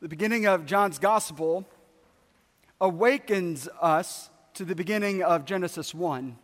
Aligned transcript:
The 0.00 0.08
beginning 0.08 0.46
of 0.46 0.64
John's 0.64 1.00
gospel 1.00 1.66
awakens 2.80 3.68
us 3.80 4.30
to 4.54 4.64
the 4.64 4.76
beginning 4.76 5.24
of 5.24 5.44
Genesis 5.44 5.92
1. 5.92 6.38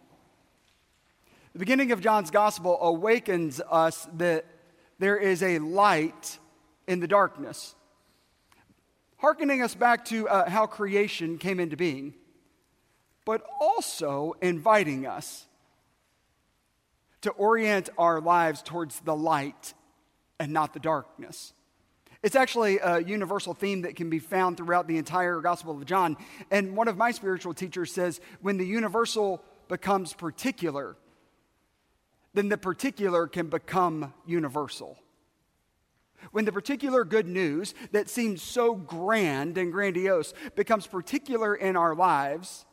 The 1.53 1.59
beginning 1.61 1.93
of 1.93 2.01
John's 2.01 2.33
gospel 2.33 2.77
awakens 2.83 3.61
us 3.71 4.09
that 4.15 4.45
there 4.99 5.17
is 5.17 5.41
a 5.41 5.61
light 5.61 6.41
in 6.89 6.99
the 6.99 7.07
darkness, 7.07 7.77
hearkening 9.19 9.63
us 9.63 9.77
back 9.77 10.05
to 10.07 10.29
uh, 10.29 10.51
how 10.51 10.67
creation 10.67 11.39
came 11.39 11.61
into 11.61 11.77
being, 11.77 12.15
but 13.25 13.47
also 13.61 14.35
inviting 14.43 15.07
us 15.07 15.47
to 17.21 17.31
orient 17.31 17.89
our 17.97 18.21
lives 18.21 18.63
towards 18.63 18.99
the 18.99 19.15
light 19.15 19.75
and 20.41 20.53
not 20.53 20.75
the 20.75 20.81
darkness. 20.81 21.54
It's 22.25 22.37
actually 22.37 22.79
a 22.79 23.01
universal 23.01 23.53
theme 23.53 23.83
that 23.83 23.97
can 23.97 24.09
be 24.09 24.19
found 24.19 24.57
throughout 24.57 24.89
the 24.89 24.97
entire 24.97 25.43
Gospel 25.43 25.77
of 25.77 25.85
John. 25.85 26.17
And 26.51 26.75
one 26.75 26.89
of 26.89 26.97
my 26.97 27.11
spiritual 27.11 27.53
teachers 27.53 27.93
says 27.93 28.19
when 28.41 28.57
the 28.57 28.65
universal 28.65 29.45
becomes 29.69 30.15
particular, 30.15 30.97
then 32.33 32.49
the 32.49 32.57
particular 32.57 33.27
can 33.27 33.49
become 33.49 34.15
universal. 34.25 34.99
When 36.33 36.47
the 36.47 36.53
particular 36.53 37.05
good 37.05 37.29
news 37.29 37.75
that 37.93 38.09
seems 38.09 38.41
so 38.41 38.75
grand 38.75 39.59
and 39.59 39.71
grandiose 39.71 40.33
becomes 40.57 40.87
particular 40.87 41.55
in 41.55 41.77
our 41.77 41.95
lives, 41.95 42.65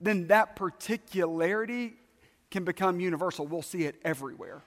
then 0.00 0.28
that 0.28 0.56
particularity 0.56 1.96
can 2.50 2.64
become 2.64 2.98
universal. 2.98 3.46
We'll 3.46 3.60
see 3.60 3.84
it 3.84 3.96
everywhere. 4.02 4.62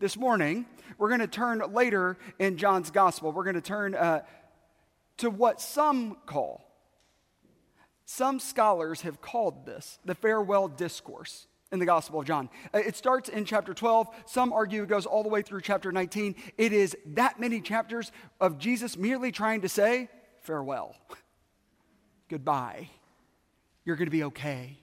This 0.00 0.16
morning, 0.16 0.66
we're 0.98 1.06
going 1.08 1.20
to 1.20 1.28
turn 1.28 1.62
later 1.72 2.18
in 2.40 2.56
John's 2.56 2.90
gospel, 2.90 3.30
we're 3.30 3.44
going 3.44 3.54
to 3.54 3.60
turn 3.60 3.94
uh, 3.94 4.22
to 5.18 5.30
what 5.30 5.60
some 5.60 6.16
call, 6.26 6.64
some 8.04 8.40
scholars 8.40 9.02
have 9.02 9.20
called 9.20 9.64
this 9.64 10.00
the 10.04 10.16
farewell 10.16 10.66
discourse 10.66 11.46
in 11.70 11.78
the 11.78 11.86
Gospel 11.86 12.20
of 12.20 12.26
John. 12.26 12.50
Uh, 12.74 12.78
it 12.78 12.96
starts 12.96 13.28
in 13.28 13.44
chapter 13.44 13.72
12. 13.72 14.08
Some 14.26 14.52
argue 14.52 14.82
it 14.82 14.88
goes 14.88 15.06
all 15.06 15.22
the 15.22 15.28
way 15.28 15.42
through 15.42 15.60
chapter 15.60 15.92
19. 15.92 16.34
It 16.58 16.72
is 16.72 16.96
that 17.06 17.38
many 17.38 17.60
chapters 17.60 18.10
of 18.40 18.58
Jesus 18.58 18.96
merely 18.96 19.30
trying 19.30 19.60
to 19.60 19.68
say, 19.68 20.08
farewell, 20.42 20.96
goodbye, 22.28 22.90
you're 23.84 23.96
going 23.96 24.08
to 24.08 24.10
be 24.10 24.24
okay. 24.24 24.76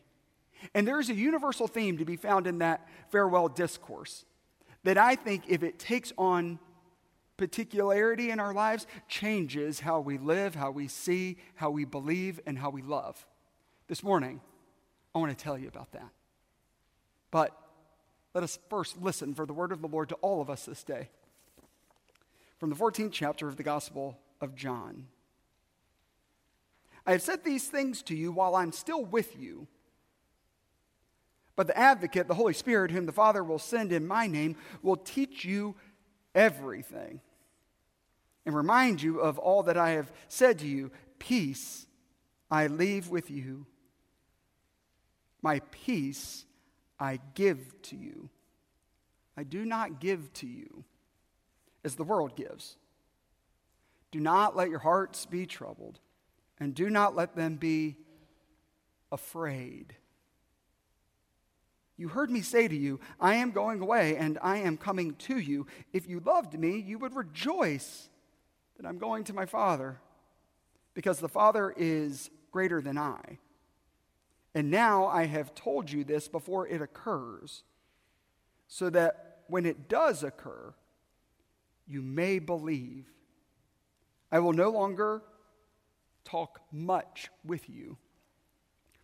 And 0.74 0.88
there 0.88 1.02
is 1.02 1.10
a 1.10 1.14
universal 1.14 1.68
theme 1.68 1.98
to 1.98 2.06
be 2.06 2.16
found 2.16 2.48
in 2.48 2.60
that 2.60 2.88
farewell 3.10 3.50
discourse 3.50 4.24
that 4.84 4.98
I 4.98 5.16
think 5.16 5.44
if 5.48 5.64
it 5.64 5.80
takes 5.80 6.12
on 6.18 6.60
particularity 7.38 8.30
in 8.30 8.40
our 8.40 8.54
lives, 8.54 8.86
changes 9.08 9.80
how 9.80 10.00
we 10.00 10.18
live, 10.18 10.56
how 10.56 10.72
we 10.72 10.88
see, 10.88 11.38
how 11.56 11.72
we 11.72 11.86
believe, 11.86 12.40
and 12.46 12.58
how 12.58 12.70
we 12.70 12.82
love. 12.82 13.26
This 13.88 14.04
morning, 14.04 14.42
I 15.14 15.20
want 15.20 15.36
to 15.36 15.44
tell 15.44 15.58
you 15.58 15.68
about 15.68 15.92
that. 15.94 16.10
But 17.32 17.58
let 18.34 18.44
us 18.44 18.60
first 18.70 19.02
listen 19.02 19.34
for 19.34 19.46
the 19.46 19.54
word 19.54 19.72
of 19.72 19.82
the 19.82 19.88
Lord 19.88 20.10
to 20.10 20.16
all 20.16 20.42
of 20.42 20.50
us 20.50 20.66
this 20.66 20.84
day. 20.84 21.10
From 22.60 22.70
the 22.70 22.76
14th 22.76 23.12
chapter 23.12 23.48
of 23.48 23.58
the 23.58 23.64
Gospel 23.64 24.20
of 24.40 24.56
John. 24.56 25.08
I 27.06 27.14
have 27.14 27.22
said 27.22 27.44
these 27.44 27.68
things 27.68 28.02
to 28.04 28.16
you 28.16 28.32
while 28.32 28.56
I'm 28.56 28.72
still 28.72 29.04
with 29.04 29.40
you. 29.40 29.68
But 31.56 31.68
the 31.68 31.78
advocate, 31.78 32.28
the 32.28 32.34
Holy 32.34 32.54
Spirit, 32.54 32.92
whom 32.92 33.06
the 33.06 33.12
Father 33.12 33.44
will 33.44 33.60
send 33.60 33.92
in 33.92 34.08
my 34.08 34.28
name, 34.28 34.56
will 34.82 34.96
teach 34.96 35.46
you 35.46 35.76
everything 36.34 37.22
and 38.46 38.56
remind 38.56 39.02
you 39.02 39.20
of 39.20 39.38
all 39.38 39.64
that 39.64 39.78
I 39.78 39.92
have 39.92 40.12
said 40.28 40.60
to 40.60 40.68
you. 40.68 40.92
Peace 41.20 41.86
I 42.50 42.68
leave 42.68 43.10
with 43.10 43.30
you, 43.30 43.66
my 45.42 45.62
peace 45.72 46.46
I 47.00 47.20
give 47.36 47.82
to 47.84 47.96
you. 47.96 48.30
I 49.38 49.44
do 49.44 49.66
not 49.66 50.00
give 50.00 50.34
to 50.34 50.48
you 50.48 50.84
as 51.84 51.96
the 51.96 52.04
world 52.04 52.36
gives. 52.36 52.78
Do 54.12 54.20
not 54.20 54.56
let 54.56 54.70
your 54.70 54.80
hearts 54.80 55.26
be 55.26 55.46
troubled, 55.46 56.00
and 56.60 56.76
do 56.76 56.90
not 56.90 57.16
let 57.16 57.36
them 57.36 57.56
be 57.56 57.98
afraid. 59.12 59.96
You 61.98 62.08
heard 62.08 62.32
me 62.32 62.42
say 62.42 62.68
to 62.68 62.76
you, 62.76 63.00
I 63.20 63.36
am 63.36 63.52
going 63.52 63.82
away 63.82 64.18
and 64.18 64.40
I 64.42 64.58
am 64.58 64.78
coming 64.78 65.16
to 65.16 65.38
you. 65.38 65.68
If 65.94 66.08
you 66.08 66.20
loved 66.20 66.58
me, 66.58 66.80
you 66.80 66.98
would 67.00 67.16
rejoice 67.16 68.10
that 68.78 68.88
I'm 68.88 68.98
going 68.98 69.24
to 69.26 69.34
my 69.34 69.46
Father, 69.46 70.00
because 70.94 71.20
the 71.20 71.30
Father 71.30 71.74
is 71.78 72.30
greater 72.52 72.82
than 72.82 72.98
I. 72.98 73.38
And 74.56 74.72
now 74.72 75.06
I 75.06 75.26
have 75.26 75.54
told 75.54 75.92
you 75.92 76.04
this 76.04 76.28
before 76.28 76.68
it 76.68 76.82
occurs, 76.82 77.64
so 78.68 78.90
that 78.90 79.42
when 79.48 79.66
it 79.66 79.88
does 79.88 80.24
occur, 80.24 80.74
you 81.88 82.02
may 82.02 82.40
believe. 82.40 83.06
I 84.32 84.40
will 84.40 84.54
no 84.54 84.70
longer 84.70 85.22
talk 86.24 86.62
much 86.72 87.30
with 87.46 87.70
you 87.70 87.98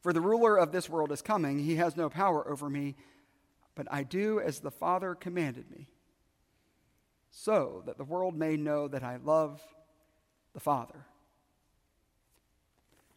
for 0.08 0.14
the 0.14 0.22
ruler 0.22 0.56
of 0.56 0.72
this 0.72 0.90
world 0.90 1.12
is 1.12 1.22
coming. 1.22 1.60
He 1.60 1.76
has 1.76 1.98
no 1.98 2.10
power 2.10 2.50
over 2.50 2.70
me, 2.70 2.96
but 3.76 3.88
I 3.92 4.04
do 4.04 4.40
as 4.40 4.62
the 4.62 4.72
Father 4.72 5.14
commanded 5.14 5.70
me, 5.70 5.90
so 7.30 7.84
that 7.86 7.98
the 7.98 8.06
world 8.06 8.34
may 8.34 8.56
know 8.56 8.88
that 8.88 9.04
I 9.04 9.18
love 9.18 9.62
the 10.54 10.62
Father. 10.62 11.06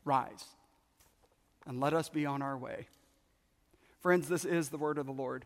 Rise 0.04 0.44
and 1.64 1.78
let 1.78 1.94
us 1.94 2.08
be 2.08 2.26
on 2.26 2.42
our 2.42 2.58
way. 2.58 2.88
Friends, 4.00 4.28
this 4.28 4.44
is 4.44 4.70
the 4.70 4.76
word 4.76 4.98
of 4.98 5.06
the 5.06 5.12
Lord. 5.12 5.44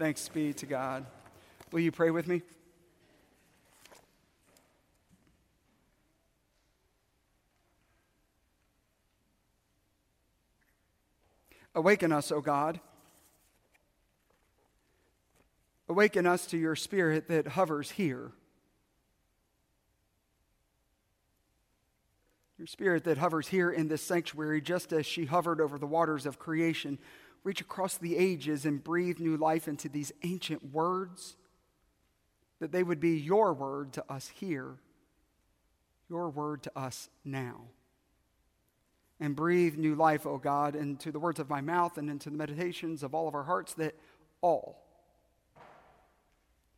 Thanks 0.00 0.28
be 0.28 0.52
to 0.54 0.66
God. 0.66 1.06
Will 1.70 1.78
you 1.78 1.92
pray 1.92 2.10
with 2.10 2.26
me? 2.26 2.42
Awaken 11.76 12.10
us, 12.10 12.32
O 12.32 12.40
God. 12.40 12.80
Awaken 15.90 16.26
us 16.26 16.46
to 16.46 16.56
your 16.56 16.74
spirit 16.74 17.28
that 17.28 17.48
hovers 17.48 17.90
here. 17.92 18.32
Your 22.56 22.66
spirit 22.66 23.04
that 23.04 23.18
hovers 23.18 23.48
here 23.48 23.70
in 23.70 23.88
this 23.88 24.00
sanctuary, 24.00 24.62
just 24.62 24.90
as 24.90 25.04
she 25.04 25.26
hovered 25.26 25.60
over 25.60 25.78
the 25.78 25.86
waters 25.86 26.24
of 26.24 26.38
creation, 26.38 26.98
reach 27.44 27.60
across 27.60 27.98
the 27.98 28.16
ages 28.16 28.64
and 28.64 28.82
breathe 28.82 29.20
new 29.20 29.36
life 29.36 29.68
into 29.68 29.90
these 29.90 30.12
ancient 30.22 30.72
words, 30.72 31.36
that 32.58 32.72
they 32.72 32.82
would 32.82 33.00
be 33.00 33.18
your 33.18 33.52
word 33.52 33.92
to 33.92 34.04
us 34.10 34.28
here, 34.28 34.76
your 36.08 36.30
word 36.30 36.62
to 36.62 36.72
us 36.74 37.10
now 37.22 37.66
and 39.18 39.34
breathe 39.34 39.76
new 39.76 39.94
life, 39.94 40.26
O 40.26 40.38
God, 40.38 40.76
into 40.76 41.10
the 41.10 41.18
words 41.18 41.40
of 41.40 41.48
my 41.48 41.60
mouth 41.60 41.96
and 41.96 42.10
into 42.10 42.30
the 42.30 42.36
meditations 42.36 43.02
of 43.02 43.14
all 43.14 43.28
of 43.28 43.34
our 43.34 43.44
hearts, 43.44 43.74
that 43.74 43.94
all 44.42 44.82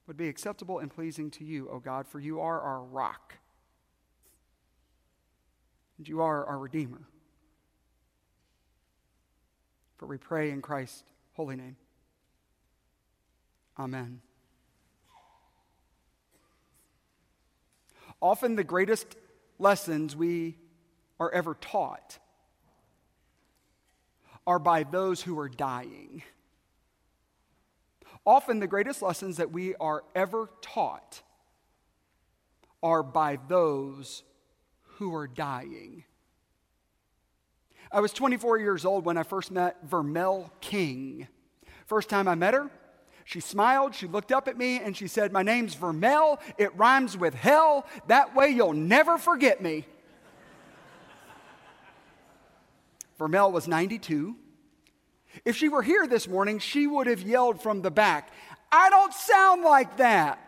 would 0.06 0.16
be 0.16 0.28
acceptable 0.28 0.78
and 0.78 0.90
pleasing 0.90 1.30
to 1.32 1.44
you, 1.44 1.68
O 1.68 1.78
God, 1.78 2.06
for 2.06 2.20
you 2.20 2.40
are 2.40 2.60
our 2.60 2.80
rock, 2.80 3.34
and 5.98 6.08
you 6.08 6.22
are 6.22 6.46
our 6.46 6.58
Redeemer. 6.58 7.02
For 9.96 10.06
we 10.06 10.16
pray 10.16 10.50
in 10.50 10.62
Christ's 10.62 11.02
holy 11.32 11.56
name. 11.56 11.76
Amen. 13.78 14.20
Often 18.22 18.56
the 18.56 18.64
greatest 18.64 19.16
lessons 19.58 20.16
we 20.16 20.56
are 21.20 21.30
ever 21.32 21.54
taught 21.54 22.18
are 24.48 24.58
by 24.58 24.82
those 24.82 25.20
who 25.20 25.38
are 25.38 25.48
dying. 25.48 26.22
Often, 28.24 28.60
the 28.60 28.66
greatest 28.66 29.02
lessons 29.02 29.36
that 29.36 29.52
we 29.52 29.74
are 29.74 30.04
ever 30.14 30.48
taught 30.62 31.20
are 32.82 33.02
by 33.02 33.38
those 33.46 34.22
who 34.96 35.14
are 35.14 35.26
dying. 35.26 36.04
I 37.92 38.00
was 38.00 38.14
24 38.14 38.58
years 38.58 38.86
old 38.86 39.04
when 39.04 39.18
I 39.18 39.22
first 39.22 39.50
met 39.50 39.86
Vermel 39.86 40.50
King. 40.62 41.28
First 41.84 42.08
time 42.08 42.26
I 42.26 42.34
met 42.34 42.54
her, 42.54 42.70
she 43.26 43.40
smiled, 43.40 43.94
she 43.94 44.06
looked 44.06 44.32
up 44.32 44.48
at 44.48 44.56
me, 44.56 44.80
and 44.80 44.96
she 44.96 45.08
said, 45.08 45.30
My 45.30 45.42
name's 45.42 45.74
Vermel. 45.74 46.40
It 46.56 46.74
rhymes 46.74 47.18
with 47.18 47.34
hell. 47.34 47.84
That 48.06 48.34
way 48.34 48.48
you'll 48.48 48.72
never 48.72 49.18
forget 49.18 49.62
me. 49.62 49.84
Vermel 53.18 53.52
was 53.52 53.66
92. 53.66 54.36
If 55.44 55.56
she 55.56 55.68
were 55.68 55.82
here 55.82 56.06
this 56.06 56.28
morning, 56.28 56.58
she 56.58 56.86
would 56.86 57.06
have 57.06 57.22
yelled 57.22 57.60
from 57.60 57.82
the 57.82 57.90
back, 57.90 58.30
I 58.70 58.90
don't 58.90 59.12
sound 59.12 59.62
like 59.62 59.96
that. 59.98 60.38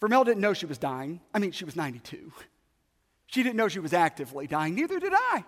Vermel 0.00 0.24
didn't 0.24 0.40
know 0.40 0.52
she 0.52 0.66
was 0.66 0.78
dying. 0.78 1.20
I 1.32 1.38
mean, 1.38 1.52
she 1.52 1.64
was 1.64 1.76
92. 1.76 2.32
She 3.26 3.42
didn't 3.42 3.56
know 3.56 3.68
she 3.68 3.78
was 3.78 3.92
actively 3.92 4.46
dying. 4.46 4.74
Neither 4.74 4.98
did 4.98 5.12
I. 5.14 5.44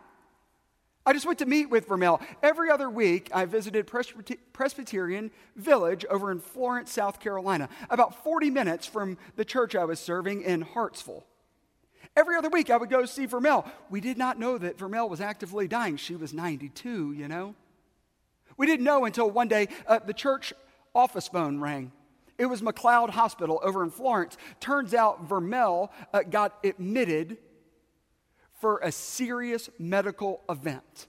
I 1.07 1.13
just 1.13 1.27
went 1.27 1.41
to 1.41 1.47
meet 1.47 1.69
with 1.69 1.87
Vermel. 1.87 2.23
Every 2.43 2.71
other 2.71 2.89
week, 2.89 3.31
I 3.35 3.45
visited 3.45 3.87
Presbyterian 4.53 5.31
Village 5.55 6.07
over 6.07 6.31
in 6.31 6.41
Florence, 6.41 6.93
South 6.93 7.21
Carolina, 7.21 7.69
about 7.91 8.25
40 8.25 8.49
minutes 8.49 8.87
from 8.87 9.19
the 9.37 9.45
church 9.45 9.75
I 9.75 9.85
was 9.85 10.01
serving 10.01 10.43
in 10.43 10.63
Hartsville. 10.63 11.27
Every 12.17 12.37
other 12.37 12.49
week, 12.49 12.71
I 12.71 12.77
would 12.77 12.91
go 12.91 13.05
see 13.07 13.27
Vermel. 13.27 13.69
We 13.91 14.01
did 14.01 14.17
not 14.17 14.39
know 14.39 14.57
that 14.59 14.79
Vermel 14.79 15.09
was 15.09 15.21
actively 15.21 15.67
dying. 15.67 15.97
She 15.97 16.15
was 16.15 16.33
92, 16.33 17.13
you 17.13 17.27
know. 17.27 17.55
We 18.57 18.67
didn't 18.67 18.85
know 18.85 19.05
until 19.05 19.31
one 19.31 19.49
day 19.49 19.69
uh, 19.87 19.99
the 19.99 20.15
church 20.15 20.53
office 20.95 21.27
phone 21.27 21.61
rang. 21.61 21.91
It 22.39 22.47
was 22.47 22.63
McLeod 22.63 23.11
Hospital 23.11 23.61
over 23.63 23.83
in 23.83 23.91
Florence. 23.91 24.37
Turns 24.61 24.95
out 24.95 25.29
Vermel 25.29 25.91
uh, 26.13 26.23
got 26.23 26.59
admitted 26.65 27.39
for 28.61 28.79
a 28.79 28.93
serious 28.93 29.69
medical 29.79 30.41
event. 30.49 31.07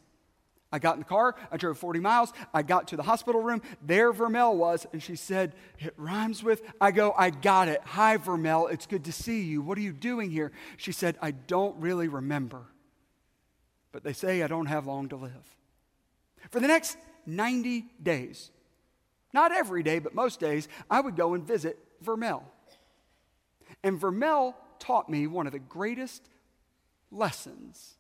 I 0.76 0.80
got 0.80 0.96
in 0.96 1.00
the 1.00 1.06
car, 1.06 1.36
I 1.50 1.56
drove 1.56 1.78
40 1.78 2.02
miles, 2.02 2.34
I 2.54 2.62
got 2.62 2.90
to 2.90 2.98
the 2.98 3.04
hospital 3.04 3.42
room. 3.42 3.62
There 3.82 4.12
Vermel 4.12 4.58
was, 4.58 4.86
and 4.92 5.02
she 5.02 5.16
said, 5.16 5.56
It 5.80 5.94
rhymes 5.96 6.44
with. 6.44 6.62
I 6.82 6.92
go, 6.92 7.16
I 7.18 7.30
got 7.30 7.70
it. 7.70 7.80
Hi, 7.86 8.18
Vermel, 8.18 8.70
it's 8.70 8.86
good 8.86 9.06
to 9.06 9.14
see 9.14 9.44
you. 9.44 9.62
What 9.62 9.78
are 9.78 9.82
you 9.82 9.94
doing 9.94 10.30
here? 10.30 10.52
She 10.76 10.92
said, 10.92 11.18
I 11.22 11.32
don't 11.32 11.78
really 11.78 12.10
remember, 12.10 12.64
but 13.94 14.04
they 14.04 14.12
say 14.12 14.44
I 14.44 14.48
don't 14.48 14.66
have 14.66 14.86
long 14.86 15.08
to 15.10 15.16
live. 15.16 15.56
For 16.52 16.60
the 16.60 16.68
next 16.68 16.98
90 17.26 17.86
days, 18.04 18.52
not 19.34 19.54
every 19.54 19.82
day, 19.82 20.00
but 20.00 20.14
most 20.14 20.42
days, 20.42 20.68
I 20.90 21.00
would 21.00 21.16
go 21.16 21.36
and 21.36 21.48
visit 21.48 21.80
Vermel. 22.04 22.44
And 23.82 23.98
Vermel 23.98 24.56
taught 24.80 25.10
me 25.10 25.26
one 25.26 25.48
of 25.48 25.54
the 25.54 25.60
greatest 25.60 26.28
lessons 27.12 27.96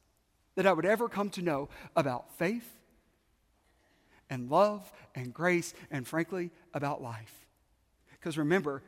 that 0.55 0.65
I 0.65 0.73
would 0.73 0.85
ever 0.85 1.07
come 1.07 1.29
to 1.31 1.41
know 1.41 1.69
about 1.95 2.31
faith 2.37 2.69
and 4.29 4.49
love 4.49 4.91
and 5.13 5.33
grace 5.33 5.73
and, 5.91 6.07
frankly, 6.07 6.51
about 6.73 7.01
life. 7.01 7.45
Because 8.11 8.37
remember, 8.37 8.81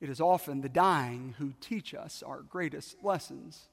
it 0.00 0.08
is 0.08 0.20
often 0.20 0.60
the 0.60 0.68
dying 0.68 1.34
who 1.38 1.54
teach 1.60 1.94
us 1.94 2.22
our 2.24 2.42
greatest 2.42 3.02
lessons. 3.02 3.68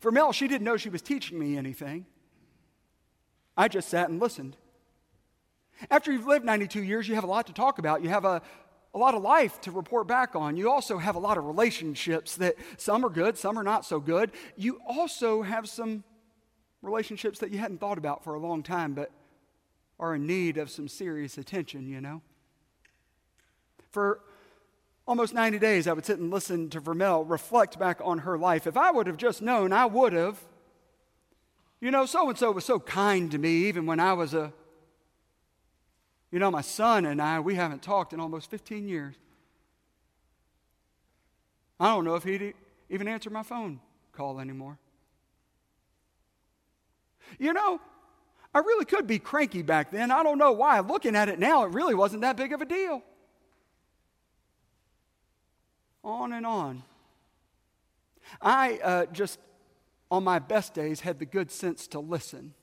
Vermel, 0.00 0.32
she 0.32 0.48
didn't 0.48 0.64
know 0.64 0.76
she 0.76 0.88
was 0.88 1.02
teaching 1.02 1.38
me 1.38 1.56
anything. 1.56 2.06
I 3.56 3.68
just 3.68 3.88
sat 3.88 4.08
and 4.08 4.20
listened. 4.20 4.56
After 5.90 6.12
you've 6.12 6.26
lived 6.26 6.44
92 6.44 6.82
years, 6.82 7.08
you 7.08 7.14
have 7.14 7.24
a 7.24 7.28
lot 7.28 7.46
to 7.46 7.52
talk 7.52 7.78
about. 7.78 8.02
You 8.02 8.10
have 8.10 8.24
a, 8.24 8.42
a 8.94 8.98
lot 8.98 9.14
of 9.14 9.22
life 9.22 9.60
to 9.62 9.70
report 9.70 10.06
back 10.06 10.34
on. 10.34 10.56
You 10.56 10.70
also 10.70 10.98
have 10.98 11.14
a 11.14 11.18
lot 11.18 11.38
of 11.38 11.44
relationships 11.44 12.36
that 12.36 12.56
some 12.76 13.04
are 13.04 13.10
good, 13.10 13.38
some 13.38 13.58
are 13.58 13.62
not 13.62 13.84
so 13.84 14.00
good. 14.00 14.32
You 14.56 14.80
also 14.86 15.42
have 15.42 15.68
some 15.68 16.02
relationships 16.82 17.38
that 17.40 17.50
you 17.50 17.58
hadn't 17.58 17.78
thought 17.78 17.98
about 17.98 18.24
for 18.24 18.34
a 18.34 18.40
long 18.40 18.62
time, 18.62 18.94
but 18.94 19.10
are 19.98 20.14
in 20.14 20.26
need 20.26 20.56
of 20.56 20.70
some 20.70 20.88
serious 20.88 21.38
attention, 21.38 21.86
you 21.86 22.00
know? 22.00 22.22
For 23.90 24.20
almost 25.06 25.34
90 25.34 25.58
days, 25.58 25.86
I 25.86 25.92
would 25.92 26.06
sit 26.06 26.18
and 26.18 26.30
listen 26.30 26.70
to 26.70 26.80
Vermel 26.80 27.28
reflect 27.28 27.78
back 27.78 28.00
on 28.02 28.18
her 28.20 28.38
life. 28.38 28.66
If 28.66 28.76
I 28.76 28.90
would 28.90 29.06
have 29.06 29.16
just 29.16 29.42
known, 29.42 29.72
I 29.72 29.84
would 29.84 30.12
have. 30.12 30.40
You 31.80 31.90
know, 31.90 32.06
so 32.06 32.28
and 32.28 32.38
so 32.38 32.50
was 32.52 32.64
so 32.64 32.78
kind 32.78 33.30
to 33.30 33.38
me 33.38 33.66
even 33.66 33.86
when 33.86 34.00
I 34.00 34.12
was 34.12 34.34
a 34.34 34.52
you 36.30 36.38
know, 36.38 36.50
my 36.50 36.60
son 36.60 37.06
and 37.06 37.20
I, 37.20 37.40
we 37.40 37.54
haven't 37.54 37.82
talked 37.82 38.12
in 38.12 38.20
almost 38.20 38.50
15 38.50 38.88
years. 38.88 39.16
I 41.78 41.88
don't 41.88 42.04
know 42.04 42.14
if 42.14 42.24
he'd 42.24 42.54
even 42.88 43.08
answer 43.08 43.30
my 43.30 43.42
phone 43.42 43.80
call 44.12 44.38
anymore. 44.38 44.78
You 47.38 47.52
know, 47.52 47.80
I 48.54 48.58
really 48.58 48.84
could 48.84 49.06
be 49.06 49.18
cranky 49.18 49.62
back 49.62 49.90
then. 49.90 50.10
I 50.10 50.22
don't 50.22 50.38
know 50.38 50.52
why. 50.52 50.80
Looking 50.80 51.16
at 51.16 51.28
it 51.28 51.38
now, 51.38 51.64
it 51.64 51.72
really 51.72 51.94
wasn't 51.94 52.22
that 52.22 52.36
big 52.36 52.52
of 52.52 52.60
a 52.60 52.64
deal. 52.64 53.02
On 56.02 56.32
and 56.32 56.44
on. 56.44 56.82
I 58.40 58.78
uh, 58.82 59.06
just, 59.06 59.38
on 60.10 60.24
my 60.24 60.38
best 60.38 60.74
days, 60.74 61.00
had 61.00 61.18
the 61.18 61.26
good 61.26 61.50
sense 61.50 61.86
to 61.88 62.00
listen. 62.00 62.54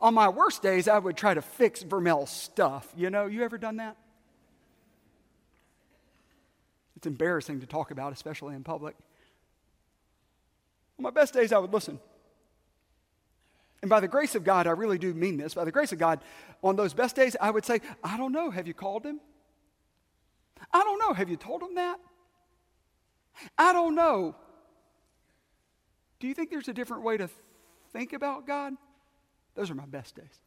On 0.00 0.14
my 0.14 0.28
worst 0.28 0.62
days, 0.62 0.88
I 0.88 0.98
would 0.98 1.16
try 1.16 1.34
to 1.34 1.42
fix 1.42 1.82
Vermel's 1.82 2.30
stuff. 2.30 2.92
You 2.96 3.10
know, 3.10 3.26
you 3.26 3.44
ever 3.44 3.58
done 3.58 3.76
that? 3.76 3.96
It's 6.96 7.06
embarrassing 7.06 7.60
to 7.60 7.66
talk 7.66 7.90
about, 7.90 8.12
especially 8.12 8.54
in 8.54 8.62
public. 8.62 8.94
On 10.98 11.02
my 11.02 11.10
best 11.10 11.34
days, 11.34 11.52
I 11.52 11.58
would 11.58 11.72
listen. 11.72 11.98
And 13.82 13.88
by 13.88 13.98
the 13.98 14.08
grace 14.08 14.36
of 14.36 14.44
God, 14.44 14.68
I 14.68 14.70
really 14.70 14.98
do 14.98 15.12
mean 15.12 15.36
this. 15.36 15.54
By 15.54 15.64
the 15.64 15.72
grace 15.72 15.92
of 15.92 15.98
God, 15.98 16.20
on 16.62 16.76
those 16.76 16.94
best 16.94 17.16
days, 17.16 17.36
I 17.40 17.50
would 17.50 17.64
say, 17.64 17.80
I 18.04 18.16
don't 18.16 18.32
know. 18.32 18.50
Have 18.50 18.68
you 18.68 18.74
called 18.74 19.04
him? 19.04 19.20
I 20.72 20.84
don't 20.84 21.00
know. 21.00 21.12
Have 21.12 21.28
you 21.28 21.36
told 21.36 21.62
him 21.62 21.74
that? 21.74 21.98
I 23.58 23.72
don't 23.72 23.94
know. 23.96 24.36
Do 26.20 26.28
you 26.28 26.34
think 26.34 26.50
there's 26.50 26.68
a 26.68 26.72
different 26.72 27.02
way 27.02 27.16
to 27.16 27.28
think 27.92 28.12
about 28.12 28.46
God? 28.46 28.74
Those 29.54 29.70
are 29.70 29.74
my 29.74 29.86
best 29.86 30.16
days. 30.16 30.40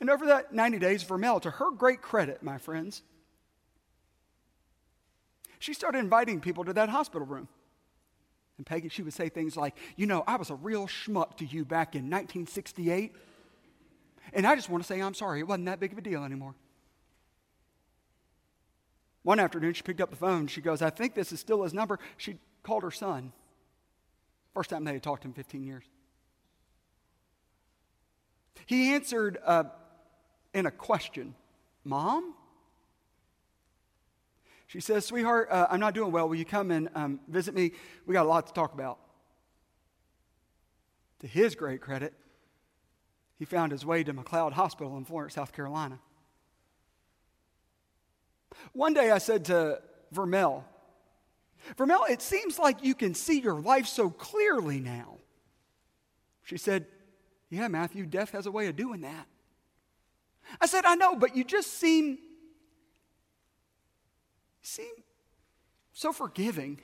And 0.00 0.10
over 0.10 0.26
that 0.26 0.52
90 0.52 0.78
days, 0.78 1.02
Vermel, 1.04 1.40
to 1.42 1.50
her 1.50 1.70
great 1.70 2.02
credit, 2.02 2.42
my 2.42 2.58
friends, 2.58 3.02
she 5.58 5.72
started 5.72 5.98
inviting 5.98 6.40
people 6.40 6.64
to 6.64 6.72
that 6.74 6.88
hospital 6.88 7.26
room. 7.26 7.48
And 8.58 8.66
Peggy, 8.66 8.88
she 8.88 9.02
would 9.02 9.14
say 9.14 9.28
things 9.28 9.56
like, 9.56 9.74
You 9.96 10.06
know, 10.06 10.24
I 10.26 10.36
was 10.36 10.50
a 10.50 10.54
real 10.54 10.86
schmuck 10.86 11.36
to 11.38 11.44
you 11.44 11.64
back 11.64 11.94
in 11.94 12.04
1968. 12.04 13.14
And 14.32 14.46
I 14.46 14.54
just 14.54 14.68
want 14.68 14.82
to 14.82 14.86
say 14.86 15.00
I'm 15.00 15.14
sorry. 15.14 15.40
It 15.40 15.46
wasn't 15.46 15.66
that 15.66 15.80
big 15.80 15.92
of 15.92 15.98
a 15.98 16.02
deal 16.02 16.24
anymore. 16.24 16.54
One 19.22 19.40
afternoon, 19.40 19.74
she 19.74 19.82
picked 19.82 20.00
up 20.00 20.10
the 20.10 20.16
phone. 20.16 20.46
She 20.46 20.60
goes, 20.60 20.82
I 20.82 20.90
think 20.90 21.14
this 21.14 21.32
is 21.32 21.40
still 21.40 21.62
his 21.64 21.74
number. 21.74 21.98
She 22.16 22.36
called 22.62 22.82
her 22.82 22.90
son. 22.90 23.32
First 24.54 24.70
time 24.70 24.84
they 24.84 24.92
had 24.92 25.02
talked 25.02 25.24
in 25.24 25.32
15 25.32 25.64
years. 25.64 25.84
He 28.66 28.92
answered 28.92 29.38
uh, 29.44 29.64
in 30.52 30.66
a 30.66 30.70
question 30.70 31.34
Mom? 31.84 32.34
She 34.66 34.80
says, 34.80 35.06
Sweetheart, 35.06 35.48
uh, 35.50 35.68
I'm 35.70 35.78
not 35.78 35.94
doing 35.94 36.10
well. 36.10 36.28
Will 36.28 36.34
you 36.34 36.44
come 36.44 36.72
and 36.72 36.88
um, 36.96 37.20
visit 37.28 37.54
me? 37.54 37.70
We 38.04 38.12
got 38.12 38.26
a 38.26 38.28
lot 38.28 38.48
to 38.48 38.52
talk 38.52 38.74
about. 38.74 38.98
To 41.20 41.28
his 41.28 41.54
great 41.54 41.80
credit, 41.80 42.12
he 43.38 43.44
found 43.44 43.70
his 43.70 43.86
way 43.86 44.02
to 44.02 44.12
McLeod 44.12 44.52
Hospital 44.52 44.96
in 44.96 45.04
Florence, 45.04 45.34
South 45.34 45.52
Carolina. 45.52 46.00
One 48.72 48.92
day 48.92 49.12
I 49.12 49.18
said 49.18 49.44
to 49.46 49.80
Vermel, 50.12 50.64
Vermel, 51.76 52.10
it 52.10 52.20
seems 52.20 52.58
like 52.58 52.84
you 52.84 52.94
can 52.94 53.14
see 53.14 53.40
your 53.40 53.60
life 53.60 53.86
so 53.86 54.10
clearly 54.10 54.80
now. 54.80 55.18
She 56.42 56.56
said, 56.56 56.86
yeah, 57.50 57.68
Matthew, 57.68 58.06
death 58.06 58.30
has 58.30 58.46
a 58.46 58.50
way 58.50 58.66
of 58.66 58.76
doing 58.76 59.02
that. 59.02 59.26
I 60.60 60.66
said, 60.66 60.84
I 60.84 60.94
know, 60.94 61.16
but 61.16 61.36
you 61.36 61.44
just 61.44 61.74
seem 61.74 62.18
seem 64.62 64.92
so 65.92 66.12
forgiving, 66.12 66.80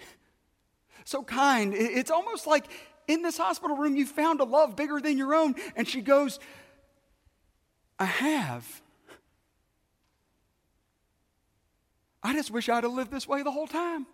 so 1.04 1.22
kind. 1.22 1.74
It's 1.74 2.10
almost 2.10 2.46
like 2.46 2.66
in 3.08 3.22
this 3.22 3.36
hospital 3.36 3.76
room 3.76 3.96
you 3.96 4.06
found 4.06 4.40
a 4.40 4.44
love 4.44 4.76
bigger 4.76 5.00
than 5.00 5.18
your 5.18 5.34
own. 5.34 5.54
And 5.76 5.86
she 5.86 6.00
goes, 6.00 6.38
I 7.98 8.04
have. 8.04 8.82
I 12.22 12.32
just 12.34 12.50
wish 12.50 12.68
I'd 12.68 12.84
have 12.84 12.92
lived 12.92 13.10
this 13.10 13.26
way 13.26 13.42
the 13.42 13.50
whole 13.50 13.66
time. 13.66 14.06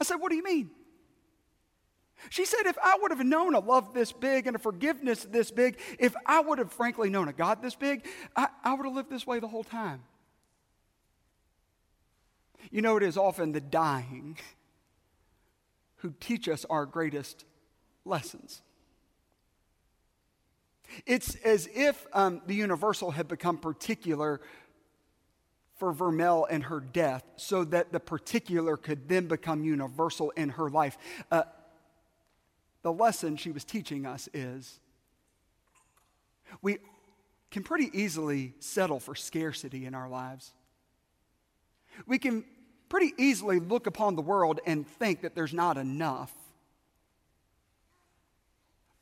I 0.00 0.04
said, 0.04 0.16
What 0.16 0.30
do 0.30 0.36
you 0.36 0.44
mean? 0.44 0.70
She 2.30 2.44
said, 2.44 2.66
if 2.66 2.76
I 2.82 2.98
would 3.00 3.10
have 3.10 3.24
known 3.24 3.54
a 3.54 3.60
love 3.60 3.94
this 3.94 4.12
big 4.12 4.46
and 4.46 4.56
a 4.56 4.58
forgiveness 4.58 5.24
this 5.24 5.50
big, 5.50 5.78
if 5.98 6.14
I 6.24 6.40
would 6.40 6.58
have 6.58 6.72
frankly 6.72 7.10
known 7.10 7.28
a 7.28 7.32
God 7.32 7.62
this 7.62 7.74
big, 7.74 8.06
I, 8.34 8.48
I 8.64 8.74
would 8.74 8.86
have 8.86 8.94
lived 8.94 9.10
this 9.10 9.26
way 9.26 9.38
the 9.38 9.48
whole 9.48 9.64
time. 9.64 10.02
You 12.70 12.82
know, 12.82 12.96
it 12.96 13.02
is 13.02 13.16
often 13.16 13.52
the 13.52 13.60
dying 13.60 14.38
who 15.96 16.14
teach 16.20 16.48
us 16.48 16.64
our 16.68 16.86
greatest 16.86 17.44
lessons. 18.04 18.62
It's 21.04 21.34
as 21.36 21.68
if 21.74 22.06
um, 22.12 22.42
the 22.46 22.54
universal 22.54 23.10
had 23.10 23.28
become 23.28 23.58
particular 23.58 24.40
for 25.76 25.92
Vermel 25.92 26.46
and 26.48 26.64
her 26.64 26.80
death 26.80 27.24
so 27.36 27.64
that 27.64 27.92
the 27.92 28.00
particular 28.00 28.76
could 28.76 29.08
then 29.08 29.26
become 29.26 29.62
universal 29.62 30.30
in 30.30 30.50
her 30.50 30.70
life. 30.70 30.96
Uh, 31.30 31.42
the 32.86 32.92
lesson 32.92 33.36
she 33.36 33.50
was 33.50 33.64
teaching 33.64 34.06
us 34.06 34.28
is 34.32 34.78
we 36.62 36.78
can 37.50 37.64
pretty 37.64 37.90
easily 37.92 38.54
settle 38.60 39.00
for 39.00 39.16
scarcity 39.16 39.86
in 39.86 39.92
our 39.92 40.08
lives. 40.08 40.52
We 42.06 42.20
can 42.20 42.44
pretty 42.88 43.12
easily 43.18 43.58
look 43.58 43.88
upon 43.88 44.14
the 44.14 44.22
world 44.22 44.60
and 44.66 44.86
think 44.86 45.22
that 45.22 45.34
there's 45.34 45.52
not 45.52 45.76
enough 45.76 46.32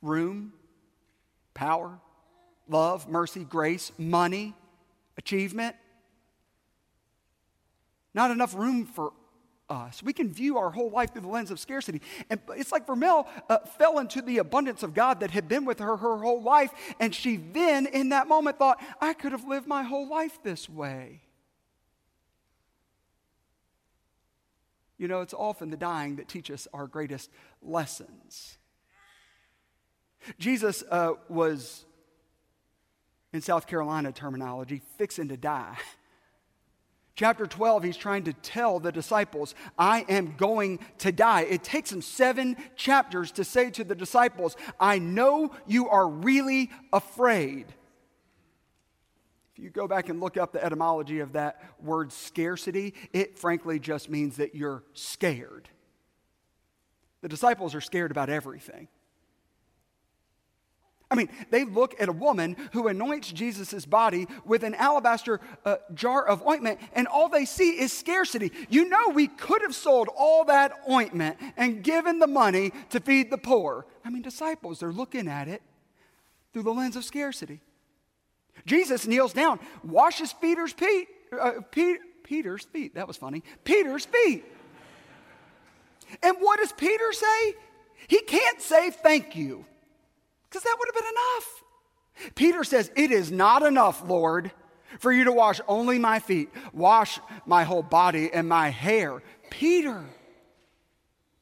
room, 0.01 0.55
power, 1.53 1.99
love, 2.67 3.07
mercy, 3.07 3.45
grace, 3.45 3.93
money, 3.99 4.55
achievement. 5.19 5.77
Not 8.15 8.31
enough 8.31 8.55
room 8.55 8.87
for 8.87 9.13
us. 9.75 10.03
We 10.03 10.13
can 10.13 10.33
view 10.33 10.57
our 10.57 10.71
whole 10.71 10.91
life 10.91 11.13
through 11.13 11.23
the 11.23 11.29
lens 11.29 11.51
of 11.51 11.61
scarcity. 11.61 12.01
And 12.31 12.41
it's 12.57 12.73
like 12.73 12.87
Vermel 12.87 13.27
uh, 13.51 13.59
fell 13.59 13.99
into 13.99 14.23
the 14.23 14.39
abundance 14.39 14.83
of 14.83 14.95
God 14.95 15.21
that 15.21 15.33
had 15.33 15.49
been 15.49 15.65
with 15.65 15.81
her 15.81 15.97
her 15.97 16.19
whole 16.19 16.43
life. 16.43 16.71
And 17.01 17.15
she 17.15 17.37
then, 17.37 17.87
in 17.87 18.11
that 18.11 18.29
moment, 18.29 18.59
thought, 18.59 18.83
I 19.01 19.13
could 19.13 19.33
have 19.33 19.47
lived 19.47 19.67
my 19.67 19.83
whole 19.83 20.09
life 20.09 20.43
this 20.43 20.69
way. 20.69 21.21
You 24.97 25.09
know, 25.09 25.21
it's 25.21 25.35
often 25.35 25.71
the 25.71 25.77
dying 25.77 26.17
that 26.17 26.29
teach 26.29 26.51
us 26.51 26.69
our 26.73 26.87
greatest 26.87 27.31
lessons. 27.61 28.59
Jesus 30.39 30.83
uh, 30.91 31.15
was, 31.29 31.85
in 33.33 33.41
South 33.43 33.67
Carolina 33.67 34.13
terminology, 34.13 34.81
fixing 34.97 35.29
to 35.29 35.37
die. 35.37 35.77
Chapter 37.17 37.47
12, 37.47 37.85
he's 37.85 37.97
trying 37.97 38.25
to 38.25 38.33
tell 38.33 38.81
the 38.81 38.91
disciples, 38.91 39.55
I 39.79 40.05
am 40.09 40.35
going 40.37 40.81
to 40.99 41.13
die. 41.13 41.43
It 41.43 41.63
takes 41.63 41.93
him 41.93 42.03
seven 42.03 42.57
chapters 42.75 43.31
to 43.33 43.45
say 43.45 43.71
to 43.71 43.85
the 43.85 43.95
disciples, 43.95 44.57
I 44.81 44.99
know 44.99 45.53
you 45.67 45.89
are 45.89 46.09
really 46.09 46.71
afraid. 46.93 47.67
If 49.53 49.63
you 49.63 49.71
go 49.71 49.87
back 49.87 50.09
and 50.09 50.21
look 50.21 50.37
up 50.37 50.53
the 50.53 50.65
etymology 50.65 51.21
of 51.21 51.35
that 51.35 51.63
word 51.81 52.11
scarcity, 52.11 52.95
it 53.13 53.39
frankly 53.39 53.79
just 53.79 54.11
means 54.11 54.39
that 54.39 54.57
you're 54.57 54.83
scared. 54.95 55.69
The 57.21 57.29
disciples 57.29 57.77
are 57.77 57.81
scared 57.81 58.11
about 58.11 58.29
everything. 58.29 58.89
I 61.15 61.17
mean, 61.17 61.29
they 61.51 61.65
look 61.65 61.95
at 62.01 62.09
a 62.09 62.13
woman 62.13 62.57
who 62.73 62.89
anoints 62.89 63.31
Jesus' 63.31 63.87
body 63.87 64.27
with 64.45 64.65
an 64.65 64.75
alabaster 64.75 65.41
uh, 65.65 65.77
jar 65.95 66.27
of 66.27 66.45
ointment, 66.45 66.81
and 66.93 67.07
all 67.07 67.29
they 67.29 67.45
see 67.45 67.79
is 67.79 67.93
scarcity. 67.93 68.51
You 68.69 68.89
know, 68.89 69.11
we 69.11 69.29
could 69.29 69.63
have 69.63 69.77
sold 69.77 70.09
all 70.17 70.45
that 70.47 70.73
ointment 70.91 71.37
and 71.57 71.85
given 71.85 72.19
the 72.19 72.27
money 72.27 72.73
to 72.91 72.99
feed 72.99 73.31
the 73.31 73.39
poor. 73.39 73.87
I 74.05 74.11
mean, 74.11 74.23
disciples, 74.23 74.81
they're 74.81 74.91
looking 74.91 75.29
at 75.29 75.47
it 75.47 75.63
through 76.53 76.65
the 76.65 76.75
lens 76.75 76.97
of 76.97 77.05
scarcity. 77.05 77.61
Jesus 78.67 79.07
kneels 79.07 79.33
down, 79.33 79.61
washes 79.85 80.33
Peter's 80.33 80.73
feet, 80.73 81.07
uh, 81.41 81.61
Peter's 82.25 82.65
feet. 82.65 82.97
That 82.97 83.07
was 83.07 83.17
funny. 83.17 83.45
Peter's 83.63 84.05
feet. 84.05 84.45
And 86.25 86.39
what 86.41 86.59
does 86.59 86.73
Peter 86.73 87.13
say? 87.13 87.55
He 88.09 88.21
can't 88.23 88.61
say 88.61 88.91
thank 88.91 89.37
you 89.37 89.65
because 90.55 90.63
that 90.63 90.77
would 90.79 90.89
have 90.95 91.03
been 91.03 91.13
enough. 91.13 92.35
Peter 92.37 92.63
says, 92.63 92.89
It 92.95 93.11
is 93.11 93.33
not 93.33 93.65
enough, 93.65 94.09
Lord, 94.09 94.53
for 95.01 95.11
you 95.11 95.25
to 95.25 95.33
wash 95.33 95.61
only 95.67 95.99
my 95.99 96.21
feet, 96.21 96.49
wash 96.73 97.19
my 97.45 97.65
whole 97.65 97.83
body 97.83 98.31
and 98.33 98.49
my 98.49 98.69
hair. 98.69 99.21
Peter, 99.51 100.05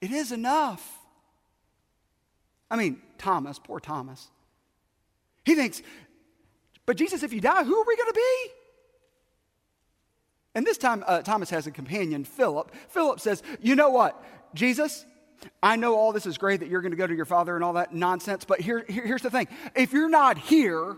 it 0.01 0.11
is 0.11 0.33
enough. 0.33 0.99
I 2.71 2.77
mean, 2.77 3.03
Thomas, 3.19 3.59
poor 3.59 3.81
Thomas. 3.81 4.31
He 5.45 5.55
thinks, 5.55 5.83
but 6.87 6.97
Jesus, 6.97 7.23
if 7.23 7.35
you 7.35 7.41
die, 7.43 7.65
who 7.65 7.77
are 7.77 7.85
we 7.87 7.97
going 7.97 8.09
to 8.09 8.15
be? 8.15 8.51
And 10.55 10.67
this 10.67 10.79
time, 10.79 11.05
uh, 11.07 11.21
Thomas 11.21 11.51
has 11.51 11.67
a 11.67 11.71
companion, 11.71 12.25
Philip. 12.25 12.75
Philip 12.89 13.21
says, 13.21 13.43
You 13.61 13.77
know 13.77 13.91
what, 13.91 14.25
Jesus, 14.55 15.05
I 15.63 15.77
know 15.77 15.95
all 15.95 16.13
this 16.13 16.27
is 16.27 16.39
great 16.39 16.61
that 16.61 16.69
you're 16.69 16.83
going 16.83 16.93
to 16.93 16.97
go 16.97 17.07
to 17.07 17.15
your 17.15 17.25
father 17.25 17.55
and 17.55 17.65
all 17.65 17.75
that 17.75 17.95
nonsense, 17.95 18.45
but 18.45 18.61
here, 18.61 18.85
here, 18.89 19.07
here's 19.07 19.23
the 19.23 19.31
thing. 19.31 19.49
If 19.75 19.93
you're 19.93 20.09
not 20.09 20.39
here, 20.39 20.97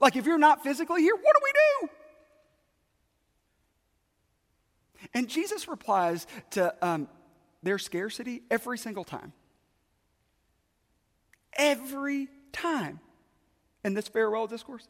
like 0.00 0.16
if 0.16 0.26
you're 0.26 0.38
not 0.38 0.62
physically 0.62 1.02
here, 1.02 1.14
what 1.14 1.36
do 1.36 1.40
we 1.42 1.52
do? 1.52 1.88
And 5.14 5.28
Jesus 5.28 5.68
replies 5.68 6.26
to 6.50 6.74
um, 6.82 7.08
their 7.62 7.78
scarcity 7.78 8.42
every 8.50 8.78
single 8.78 9.04
time. 9.04 9.32
Every 11.54 12.28
time 12.52 13.00
in 13.84 13.94
this 13.94 14.08
farewell 14.08 14.46
discourse. 14.46 14.86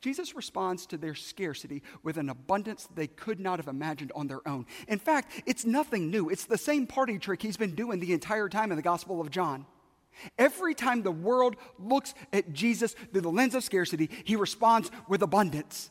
Jesus 0.00 0.34
responds 0.34 0.86
to 0.86 0.96
their 0.96 1.14
scarcity 1.14 1.82
with 2.02 2.16
an 2.16 2.28
abundance 2.28 2.88
they 2.94 3.06
could 3.06 3.40
not 3.40 3.58
have 3.58 3.68
imagined 3.68 4.12
on 4.14 4.26
their 4.26 4.46
own. 4.46 4.66
In 4.88 4.98
fact, 4.98 5.42
it's 5.46 5.64
nothing 5.64 6.10
new. 6.10 6.28
It's 6.28 6.46
the 6.46 6.58
same 6.58 6.86
party 6.86 7.18
trick 7.18 7.42
he's 7.42 7.56
been 7.56 7.74
doing 7.74 8.00
the 8.00 8.12
entire 8.12 8.48
time 8.48 8.70
in 8.70 8.76
the 8.76 8.82
Gospel 8.82 9.20
of 9.20 9.30
John. 9.30 9.66
Every 10.38 10.74
time 10.74 11.02
the 11.02 11.10
world 11.10 11.56
looks 11.78 12.14
at 12.32 12.52
Jesus 12.52 12.94
through 13.12 13.22
the 13.22 13.30
lens 13.30 13.54
of 13.54 13.64
scarcity, 13.64 14.10
he 14.24 14.36
responds 14.36 14.90
with 15.08 15.22
abundance. 15.22 15.90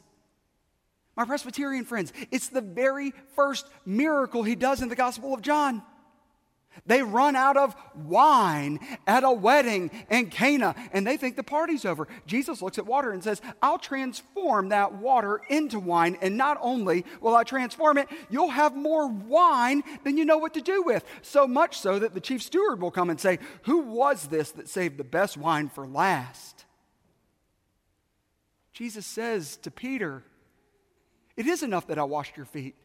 My 1.16 1.26
Presbyterian 1.26 1.86
friends, 1.86 2.12
it's 2.32 2.50
the 2.50 2.62
very 2.62 3.14
first 3.36 3.68
miracle 3.86 4.44
he 4.44 4.56
does 4.56 4.82
in 4.82 4.90
the 4.90 4.96
Gospel 4.96 5.34
of 5.34 5.42
John. 5.42 5.84
They 6.86 7.02
run 7.02 7.36
out 7.36 7.56
of 7.56 7.76
wine 7.96 8.80
at 9.08 9.24
a 9.24 9.32
wedding 9.32 9.90
in 10.10 10.30
Cana 10.30 10.76
and 10.92 11.08
they 11.08 11.18
think 11.18 11.36
the 11.36 11.44
party's 11.44 11.86
over. 11.86 12.08
Jesus 12.26 12.62
looks 12.62 12.78
at 12.78 12.86
water 12.86 13.12
and 13.12 13.24
says, 13.24 13.42
I'll 13.62 13.78
transform 13.78 14.70
that 14.70 14.96
water 14.96 15.42
into 15.50 15.80
wine. 15.80 16.18
And 16.22 16.38
not 16.38 16.58
only 16.62 17.06
will 17.22 17.36
I 17.36 17.44
transform 17.44 17.98
it, 17.98 18.08
you'll 18.30 18.50
have 18.50 18.76
more 18.76 19.08
wine 19.08 19.84
than 20.04 20.18
you 20.18 20.26
know 20.26 20.38
what 20.38 20.54
to 20.56 20.62
do 20.62 20.84
with. 20.84 21.06
So 21.22 21.48
much 21.48 21.80
so 21.80 22.00
that 22.00 22.14
the 22.14 22.22
chief 22.22 22.44
steward 22.44 22.82
will 22.82 22.92
come 22.92 23.10
and 23.10 23.20
say, 23.20 23.40
Who 23.64 23.80
was 23.80 24.28
this 24.28 24.52
that 24.52 24.68
saved 24.68 24.98
the 24.98 25.04
best 25.04 25.38
wine 25.38 25.70
for 25.70 25.88
last? 25.88 26.66
Jesus 28.74 29.06
says 29.06 29.58
to 29.58 29.72
Peter, 29.72 30.24
It 31.38 31.48
is 31.48 31.64
enough 31.64 31.88
that 31.88 32.00
I 32.00 32.04
washed 32.04 32.36
your 32.36 32.48
feet. 32.48 32.76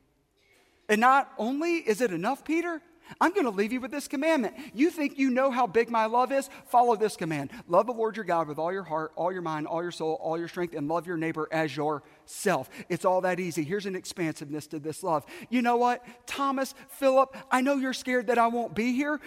And 0.88 1.00
not 1.00 1.32
only 1.36 1.76
is 1.76 2.00
it 2.00 2.12
enough, 2.12 2.44
Peter, 2.44 2.80
I'm 3.20 3.32
going 3.32 3.44
to 3.44 3.50
leave 3.50 3.72
you 3.72 3.80
with 3.80 3.90
this 3.90 4.08
commandment. 4.08 4.54
You 4.74 4.90
think 4.90 5.18
you 5.18 5.30
know 5.30 5.50
how 5.50 5.66
big 5.66 5.90
my 5.90 6.06
love 6.06 6.32
is? 6.32 6.48
Follow 6.66 6.96
this 6.96 7.16
command. 7.16 7.50
Love 7.66 7.86
the 7.86 7.92
Lord 7.92 8.16
your 8.16 8.24
God 8.24 8.48
with 8.48 8.58
all 8.58 8.72
your 8.72 8.82
heart, 8.82 9.12
all 9.16 9.32
your 9.32 9.42
mind, 9.42 9.66
all 9.66 9.82
your 9.82 9.92
soul, 9.92 10.18
all 10.20 10.38
your 10.38 10.48
strength, 10.48 10.74
and 10.74 10.88
love 10.88 11.06
your 11.06 11.16
neighbor 11.16 11.48
as 11.50 11.76
yourself. 11.76 12.68
It's 12.88 13.04
all 13.04 13.20
that 13.22 13.40
easy. 13.40 13.64
Here's 13.64 13.86
an 13.86 13.96
expansiveness 13.96 14.66
to 14.68 14.78
this 14.78 15.02
love. 15.02 15.24
You 15.50 15.62
know 15.62 15.76
what? 15.76 16.04
Thomas, 16.26 16.74
Philip, 16.88 17.36
I 17.50 17.60
know 17.60 17.76
you're 17.76 17.92
scared 17.92 18.28
that 18.28 18.38
I 18.38 18.48
won't 18.48 18.74
be 18.74 18.92
here. 18.92 19.20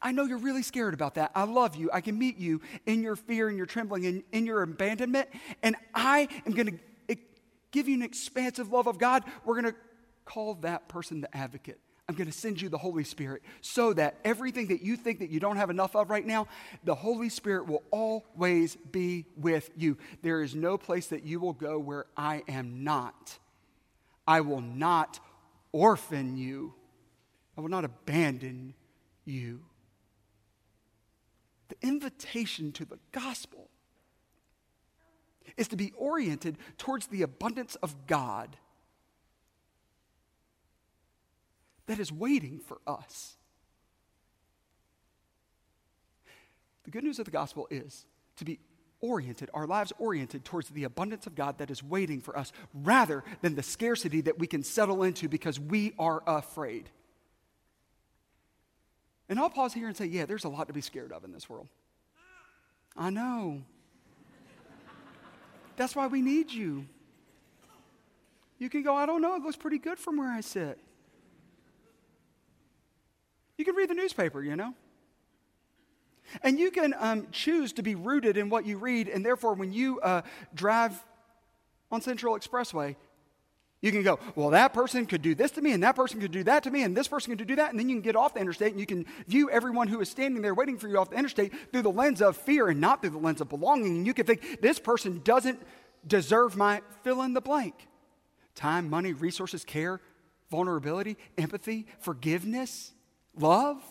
I 0.00 0.10
know 0.10 0.24
you're 0.24 0.38
really 0.38 0.62
scared 0.62 0.94
about 0.94 1.14
that. 1.14 1.30
I 1.34 1.44
love 1.44 1.76
you. 1.76 1.88
I 1.92 2.00
can 2.00 2.18
meet 2.18 2.36
you 2.38 2.60
in 2.86 3.02
your 3.02 3.14
fear 3.14 3.48
and 3.48 3.56
your 3.56 3.66
trembling 3.66 4.06
and 4.06 4.22
in 4.32 4.46
your 4.46 4.62
abandonment. 4.62 5.28
And 5.62 5.76
I 5.94 6.28
am 6.44 6.52
going 6.52 6.66
to 6.66 7.16
give 7.70 7.88
you 7.88 7.94
an 7.94 8.02
expansive 8.02 8.70
love 8.70 8.86
of 8.86 8.98
God. 8.98 9.24
We're 9.44 9.60
going 9.60 9.72
to 9.72 9.78
call 10.24 10.54
that 10.56 10.88
person 10.88 11.20
the 11.20 11.36
advocate. 11.36 11.80
I'm 12.12 12.18
going 12.18 12.30
to 12.30 12.38
send 12.38 12.60
you 12.60 12.68
the 12.68 12.76
Holy 12.76 13.04
Spirit 13.04 13.40
so 13.62 13.94
that 13.94 14.16
everything 14.22 14.66
that 14.66 14.82
you 14.82 14.96
think 14.96 15.20
that 15.20 15.30
you 15.30 15.40
don't 15.40 15.56
have 15.56 15.70
enough 15.70 15.96
of 15.96 16.10
right 16.10 16.26
now, 16.26 16.46
the 16.84 16.94
Holy 16.94 17.30
Spirit 17.30 17.66
will 17.66 17.82
always 17.90 18.76
be 18.76 19.24
with 19.34 19.70
you. 19.78 19.96
There 20.20 20.42
is 20.42 20.54
no 20.54 20.76
place 20.76 21.06
that 21.06 21.24
you 21.24 21.40
will 21.40 21.54
go 21.54 21.78
where 21.78 22.04
I 22.14 22.42
am 22.48 22.84
not. 22.84 23.38
I 24.26 24.42
will 24.42 24.60
not 24.60 25.20
orphan 25.72 26.36
you. 26.36 26.74
I 27.56 27.62
will 27.62 27.70
not 27.70 27.86
abandon 27.86 28.74
you. 29.24 29.60
The 31.70 31.76
invitation 31.80 32.72
to 32.72 32.84
the 32.84 32.98
gospel 33.12 33.70
is 35.56 35.66
to 35.68 35.76
be 35.76 35.94
oriented 35.96 36.58
towards 36.76 37.06
the 37.06 37.22
abundance 37.22 37.74
of 37.76 38.06
God 38.06 38.58
that 41.86 41.98
is 41.98 42.12
waiting 42.12 42.60
for 42.60 42.78
us. 42.86 43.36
The 46.84 46.90
good 46.90 47.04
news 47.04 47.18
of 47.18 47.24
the 47.24 47.30
gospel 47.30 47.68
is 47.70 48.06
to 48.36 48.44
be 48.44 48.58
oriented, 49.00 49.50
our 49.52 49.66
lives 49.66 49.92
oriented 49.98 50.44
towards 50.44 50.68
the 50.70 50.84
abundance 50.84 51.26
of 51.26 51.34
God 51.34 51.58
that 51.58 51.70
is 51.70 51.82
waiting 51.82 52.20
for 52.20 52.38
us, 52.38 52.52
rather 52.72 53.24
than 53.40 53.54
the 53.54 53.62
scarcity 53.62 54.20
that 54.22 54.38
we 54.38 54.46
can 54.46 54.62
settle 54.62 55.02
into 55.02 55.28
because 55.28 55.58
we 55.58 55.92
are 55.98 56.22
afraid. 56.26 56.88
And 59.28 59.38
I'll 59.38 59.50
pause 59.50 59.74
here 59.74 59.88
and 59.88 59.96
say, 59.96 60.06
yeah, 60.06 60.26
there's 60.26 60.44
a 60.44 60.48
lot 60.48 60.68
to 60.68 60.72
be 60.72 60.80
scared 60.80 61.12
of 61.12 61.24
in 61.24 61.32
this 61.32 61.48
world. 61.48 61.68
I 62.96 63.10
know. 63.10 63.62
That's 65.76 65.96
why 65.96 66.06
we 66.06 66.20
need 66.20 66.50
you. 66.50 66.86
You 68.58 68.68
can 68.68 68.82
go, 68.82 68.94
I 68.94 69.06
don't 69.06 69.22
know, 69.22 69.34
it 69.34 69.42
looks 69.42 69.56
pretty 69.56 69.78
good 69.78 69.98
from 69.98 70.16
where 70.16 70.30
I 70.30 70.42
sit. 70.42 70.78
You 73.62 73.66
can 73.66 73.76
read 73.76 73.90
the 73.90 73.94
newspaper, 73.94 74.42
you 74.42 74.56
know. 74.56 74.74
And 76.42 76.58
you 76.58 76.72
can 76.72 76.96
um, 76.98 77.28
choose 77.30 77.72
to 77.74 77.82
be 77.84 77.94
rooted 77.94 78.36
in 78.36 78.48
what 78.48 78.66
you 78.66 78.76
read, 78.76 79.06
and 79.06 79.24
therefore, 79.24 79.54
when 79.54 79.72
you 79.72 80.00
uh, 80.00 80.22
drive 80.52 81.00
on 81.92 82.00
Central 82.00 82.36
Expressway, 82.36 82.96
You 83.82 83.90
can 83.90 84.04
go, 84.04 84.20
well, 84.36 84.50
that 84.50 84.72
person 84.72 85.06
could 85.06 85.22
do 85.22 85.34
this 85.34 85.50
to 85.52 85.60
me, 85.60 85.72
and 85.72 85.82
that 85.82 85.96
person 85.96 86.20
could 86.20 86.30
do 86.30 86.44
that 86.44 86.62
to 86.62 86.70
me, 86.70 86.84
and 86.84 86.96
this 86.96 87.08
person 87.08 87.36
could 87.36 87.48
do 87.48 87.56
that. 87.56 87.70
And 87.70 87.78
then 87.78 87.88
you 87.88 87.96
can 87.96 88.02
get 88.02 88.14
off 88.14 88.32
the 88.32 88.40
interstate 88.40 88.70
and 88.70 88.78
you 88.78 88.86
can 88.86 89.04
view 89.26 89.50
everyone 89.50 89.88
who 89.88 90.00
is 90.00 90.08
standing 90.08 90.40
there 90.40 90.54
waiting 90.54 90.78
for 90.78 90.86
you 90.86 90.96
off 90.98 91.10
the 91.10 91.18
interstate 91.18 91.52
through 91.72 91.82
the 91.82 91.90
lens 91.90 92.22
of 92.22 92.36
fear 92.36 92.68
and 92.68 92.80
not 92.80 93.00
through 93.00 93.10
the 93.10 93.18
lens 93.18 93.40
of 93.40 93.48
belonging. 93.48 93.96
And 93.96 94.06
you 94.06 94.14
can 94.14 94.24
think, 94.24 94.62
this 94.62 94.78
person 94.78 95.20
doesn't 95.24 95.60
deserve 96.06 96.56
my 96.56 96.80
fill 97.02 97.22
in 97.22 97.34
the 97.34 97.40
blank 97.40 97.88
time, 98.54 98.88
money, 98.88 99.14
resources, 99.14 99.64
care, 99.64 100.00
vulnerability, 100.50 101.16
empathy, 101.36 101.86
forgiveness, 101.98 102.92
love. 103.36 103.82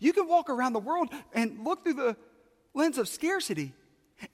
You 0.00 0.12
can 0.12 0.26
walk 0.26 0.48
around 0.48 0.72
the 0.72 0.80
world 0.80 1.08
and 1.32 1.64
look 1.64 1.84
through 1.84 1.94
the 1.94 2.16
lens 2.74 2.98
of 2.98 3.08
scarcity 3.08 3.74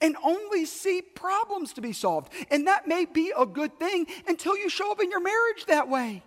and 0.01 0.15
only 0.23 0.65
see 0.65 1.01
problems 1.01 1.73
to 1.73 1.81
be 1.81 1.93
solved. 1.93 2.31
And 2.49 2.67
that 2.67 2.87
may 2.87 3.05
be 3.05 3.33
a 3.37 3.45
good 3.45 3.77
thing 3.79 4.07
until 4.27 4.57
you 4.57 4.69
show 4.69 4.91
up 4.91 5.01
in 5.01 5.09
your 5.09 5.21
marriage 5.21 5.65
that 5.67 5.89
way 5.89 6.23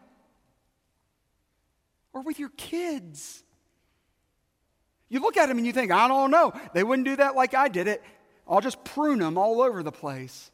or 2.12 2.23
with 2.23 2.38
your 2.38 2.50
kids. 2.50 3.43
You 5.09 5.21
look 5.21 5.37
at 5.37 5.47
them 5.47 5.59
and 5.59 5.67
you 5.67 5.73
think, 5.73 5.93
I 5.93 6.09
don't 6.09 6.31
know, 6.31 6.52
they 6.73 6.83
wouldn't 6.83 7.07
do 7.07 7.17
that 7.17 7.35
like 7.35 7.55
I 7.55 7.69
did 7.69 7.87
it. 7.87 8.02
I'll 8.49 8.61
just 8.61 8.83
prune 8.85 9.19
them 9.19 9.38
all 9.38 9.62
over 9.62 9.83
the 9.83 9.93
place. 9.93 10.50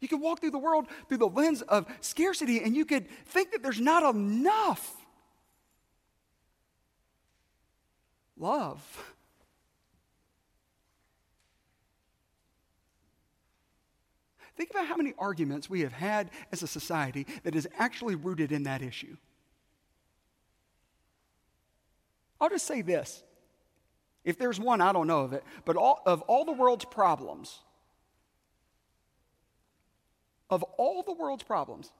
You 0.00 0.08
could 0.08 0.20
walk 0.20 0.40
through 0.40 0.50
the 0.50 0.58
world 0.58 0.86
through 1.08 1.18
the 1.18 1.28
lens 1.28 1.62
of 1.62 1.86
scarcity 2.00 2.62
and 2.62 2.74
you 2.74 2.84
could 2.84 3.08
think 3.26 3.52
that 3.52 3.62
there's 3.62 3.80
not 3.80 4.02
enough 4.14 4.96
love. 8.36 9.14
Think 14.56 14.70
about 14.70 14.86
how 14.86 14.96
many 14.96 15.14
arguments 15.18 15.70
we 15.70 15.80
have 15.80 15.92
had 15.92 16.30
as 16.52 16.62
a 16.62 16.66
society 16.66 17.26
that 17.44 17.54
is 17.54 17.66
actually 17.78 18.14
rooted 18.14 18.52
in 18.52 18.64
that 18.64 18.82
issue. 18.82 19.16
I'll 22.40 22.50
just 22.50 22.66
say 22.66 22.82
this. 22.82 23.22
If 24.22 24.38
there's 24.38 24.60
one, 24.60 24.80
I 24.80 24.92
don't 24.92 25.06
know 25.06 25.20
of 25.20 25.32
it, 25.32 25.44
but 25.64 25.76
all, 25.76 26.02
of 26.04 26.20
all 26.22 26.44
the 26.44 26.52
world's 26.52 26.84
problems, 26.84 27.60
of 30.50 30.62
all 30.76 31.02
the 31.02 31.12
world's 31.12 31.42
problems, 31.42 31.92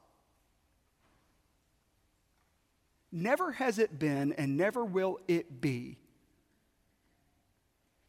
never 3.13 3.53
has 3.53 3.79
it 3.79 3.99
been 3.99 4.33
and 4.33 4.57
never 4.57 4.85
will 4.85 5.19
it 5.29 5.61
be 5.61 5.99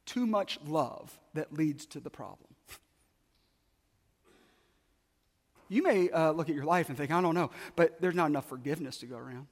too 0.06 0.26
much 0.26 0.60
love 0.66 1.18
that 1.34 1.54
leads 1.54 1.86
to 1.86 2.00
the 2.00 2.10
problem. 2.10 2.50
You 5.70 5.84
may 5.84 6.10
uh, 6.10 6.32
look 6.32 6.50
at 6.50 6.56
your 6.56 6.66
life 6.66 6.90
and 6.90 6.98
think, 6.98 7.12
I 7.12 7.22
don't 7.22 7.34
know, 7.34 7.50
but 7.78 8.02
there's 8.02 8.16
not 8.16 8.26
enough 8.26 8.50
forgiveness 8.50 8.98
to 8.98 9.06
go 9.06 9.16
around. 9.16 9.48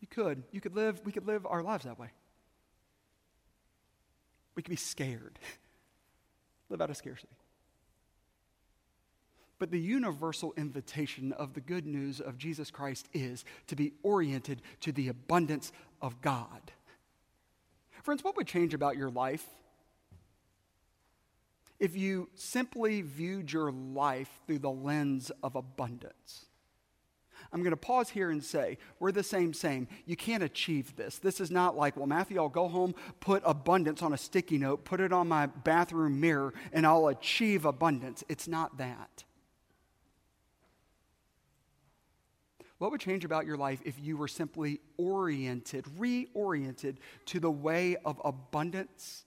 You 0.00 0.06
could. 0.06 0.44
You 0.52 0.60
could 0.60 0.76
live, 0.76 1.00
we 1.04 1.10
could 1.10 1.26
live 1.26 1.46
our 1.46 1.64
lives 1.64 1.84
that 1.84 1.98
way. 1.98 2.10
We 4.54 4.62
could 4.62 4.70
be 4.70 4.76
scared, 4.76 5.38
live 6.68 6.80
out 6.80 6.90
of 6.90 6.96
scarcity. 6.96 7.32
But 9.62 9.70
the 9.70 9.78
universal 9.78 10.52
invitation 10.56 11.30
of 11.34 11.54
the 11.54 11.60
good 11.60 11.86
news 11.86 12.20
of 12.20 12.36
Jesus 12.36 12.68
Christ 12.68 13.08
is 13.12 13.44
to 13.68 13.76
be 13.76 13.92
oriented 14.02 14.60
to 14.80 14.90
the 14.90 15.06
abundance 15.06 15.70
of 16.00 16.20
God. 16.20 16.72
Friends, 18.02 18.24
what 18.24 18.36
would 18.36 18.48
change 18.48 18.74
about 18.74 18.96
your 18.96 19.08
life 19.08 19.46
if 21.78 21.96
you 21.96 22.28
simply 22.34 23.02
viewed 23.02 23.52
your 23.52 23.70
life 23.70 24.28
through 24.48 24.58
the 24.58 24.68
lens 24.68 25.30
of 25.44 25.54
abundance. 25.54 26.46
I'm 27.52 27.60
going 27.60 27.70
to 27.70 27.76
pause 27.76 28.08
here 28.08 28.30
and 28.30 28.42
say, 28.42 28.78
we're 28.98 29.12
the 29.12 29.22
same, 29.22 29.54
same. 29.54 29.86
You 30.06 30.16
can't 30.16 30.42
achieve 30.42 30.96
this. 30.96 31.20
This 31.20 31.40
is 31.40 31.52
not 31.52 31.76
like, 31.76 31.96
well, 31.96 32.08
Matthew, 32.08 32.40
I'll 32.40 32.48
go 32.48 32.66
home, 32.66 32.96
put 33.20 33.44
abundance 33.46 34.02
on 34.02 34.12
a 34.12 34.18
sticky 34.18 34.58
note, 34.58 34.84
put 34.84 34.98
it 34.98 35.12
on 35.12 35.28
my 35.28 35.46
bathroom 35.46 36.20
mirror, 36.20 36.52
and 36.72 36.84
I'll 36.84 37.06
achieve 37.06 37.64
abundance. 37.64 38.24
It's 38.28 38.48
not 38.48 38.78
that. 38.78 39.22
What 42.82 42.90
would 42.90 43.00
change 43.00 43.24
about 43.24 43.46
your 43.46 43.56
life 43.56 43.80
if 43.84 43.94
you 44.00 44.16
were 44.16 44.26
simply 44.26 44.80
oriented, 44.96 45.84
reoriented 45.96 46.96
to 47.26 47.38
the 47.38 47.48
way 47.48 47.94
of 48.04 48.20
abundance, 48.24 49.24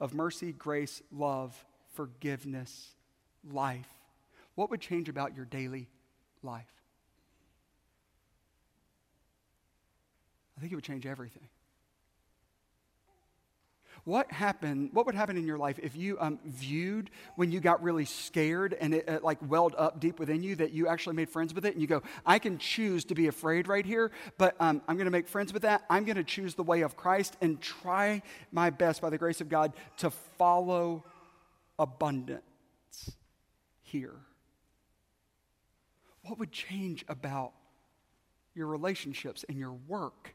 of 0.00 0.14
mercy, 0.14 0.50
grace, 0.50 1.00
love, 1.12 1.64
forgiveness, 1.94 2.96
life, 3.48 3.86
what 4.56 4.68
would 4.70 4.80
change 4.80 5.08
about 5.08 5.36
your 5.36 5.44
daily 5.44 5.88
life? 6.42 6.66
I 10.56 10.60
think 10.60 10.72
it 10.72 10.74
would 10.74 10.82
change 10.82 11.06
everything. 11.06 11.48
What 14.04 14.30
happened? 14.32 14.90
What 14.92 15.06
would 15.06 15.14
happen 15.14 15.36
in 15.36 15.46
your 15.46 15.58
life 15.58 15.78
if 15.82 15.96
you 15.96 16.18
um, 16.20 16.38
viewed 16.44 17.10
when 17.36 17.52
you 17.52 17.60
got 17.60 17.82
really 17.82 18.04
scared 18.04 18.76
and 18.80 18.94
it, 18.94 19.08
it, 19.08 19.24
like 19.24 19.38
welled 19.48 19.74
up 19.76 20.00
deep 20.00 20.18
within 20.18 20.42
you 20.42 20.56
that 20.56 20.72
you 20.72 20.88
actually 20.88 21.16
made 21.16 21.28
friends 21.28 21.54
with 21.54 21.66
it 21.66 21.74
and 21.74 21.80
you 21.80 21.86
go, 21.86 22.02
I 22.24 22.38
can 22.38 22.58
choose 22.58 23.04
to 23.06 23.14
be 23.14 23.26
afraid 23.26 23.68
right 23.68 23.84
here, 23.84 24.10
but 24.38 24.56
um, 24.60 24.80
I'm 24.88 24.96
going 24.96 25.06
to 25.06 25.10
make 25.10 25.28
friends 25.28 25.52
with 25.52 25.62
that. 25.62 25.84
I'm 25.90 26.04
going 26.04 26.16
to 26.16 26.24
choose 26.24 26.54
the 26.54 26.62
way 26.62 26.82
of 26.82 26.96
Christ 26.96 27.36
and 27.40 27.60
try 27.60 28.22
my 28.52 28.70
best 28.70 29.02
by 29.02 29.10
the 29.10 29.18
grace 29.18 29.40
of 29.40 29.48
God 29.48 29.72
to 29.98 30.10
follow 30.10 31.04
abundance 31.78 32.42
here? 33.82 34.16
What 36.22 36.38
would 36.38 36.52
change 36.52 37.04
about 37.08 37.52
your 38.54 38.66
relationships 38.66 39.44
and 39.48 39.58
your 39.58 39.72
work? 39.72 40.34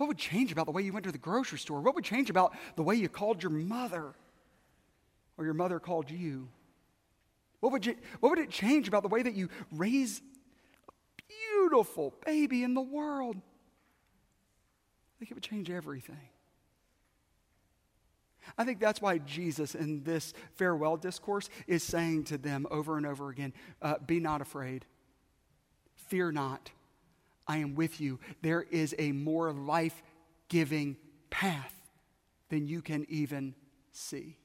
What 0.00 0.08
would 0.08 0.16
change 0.16 0.50
about 0.50 0.64
the 0.64 0.72
way 0.72 0.80
you 0.80 0.94
went 0.94 1.04
to 1.04 1.12
the 1.12 1.18
grocery 1.18 1.58
store? 1.58 1.82
What 1.82 1.94
would 1.94 2.04
change 2.04 2.30
about 2.30 2.54
the 2.74 2.82
way 2.82 2.94
you 2.94 3.06
called 3.06 3.42
your 3.42 3.52
mother 3.52 4.14
or 5.36 5.44
your 5.44 5.52
mother 5.52 5.78
called 5.78 6.10
you? 6.10 6.48
What 7.60 7.70
would, 7.72 7.84
you, 7.84 7.96
what 8.20 8.30
would 8.30 8.38
it 8.38 8.48
change 8.48 8.88
about 8.88 9.02
the 9.02 9.10
way 9.10 9.22
that 9.22 9.34
you 9.34 9.50
raise 9.70 10.22
a 10.88 10.92
beautiful 11.28 12.14
baby 12.24 12.62
in 12.62 12.72
the 12.72 12.80
world? 12.80 13.36
I 13.36 15.12
think 15.18 15.32
it 15.32 15.34
would 15.34 15.42
change 15.42 15.68
everything. 15.68 16.30
I 18.56 18.64
think 18.64 18.80
that's 18.80 19.02
why 19.02 19.18
Jesus, 19.18 19.74
in 19.74 20.02
this 20.02 20.32
farewell 20.54 20.96
discourse, 20.96 21.50
is 21.66 21.82
saying 21.82 22.24
to 22.24 22.38
them 22.38 22.66
over 22.70 22.96
and 22.96 23.04
over 23.04 23.28
again 23.28 23.52
uh, 23.82 23.96
Be 23.98 24.18
not 24.18 24.40
afraid, 24.40 24.86
fear 26.08 26.32
not. 26.32 26.70
I 27.50 27.56
am 27.56 27.74
with 27.74 28.00
you. 28.00 28.20
There 28.42 28.62
is 28.70 28.94
a 28.96 29.10
more 29.10 29.52
life 29.52 30.04
giving 30.48 30.96
path 31.30 31.74
than 32.48 32.68
you 32.68 32.80
can 32.80 33.04
even 33.08 33.56
see. 33.90 34.36